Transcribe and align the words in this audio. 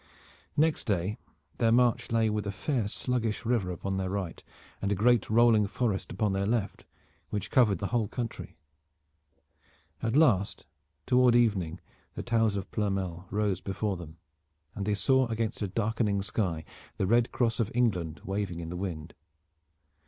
Next 0.57 0.85
day 0.85 1.19
their 1.59 1.71
march 1.71 2.11
lay 2.11 2.27
with 2.27 2.47
a 2.47 2.51
fair 2.51 2.87
sluggish 2.87 3.45
river 3.45 3.69
upon 3.69 3.97
their 3.97 4.09
right, 4.09 4.43
and 4.81 4.91
a 4.91 4.95
great 4.95 5.29
rolling 5.29 5.67
forest 5.67 6.11
upon 6.11 6.33
their 6.33 6.47
left 6.47 6.85
which 7.29 7.51
covered 7.51 7.77
the 7.77 7.85
whole 7.89 8.07
country. 8.07 8.57
At 10.01 10.15
last 10.15 10.65
toward 11.05 11.35
evening 11.35 11.79
the 12.15 12.23
towers 12.23 12.55
of 12.55 12.71
Ploermel 12.71 13.27
rose 13.29 13.61
before 13.61 13.95
them 13.95 14.17
and 14.73 14.87
they 14.87 14.95
saw 14.95 15.27
against 15.27 15.61
a 15.61 15.67
darkening 15.67 16.23
sky 16.23 16.65
the 16.97 17.05
Red 17.05 17.31
Cross 17.31 17.59
of 17.59 17.69
England 17.75 18.21
waving 18.25 18.59
in 18.59 18.69
the 18.69 18.77
wind. 18.77 19.13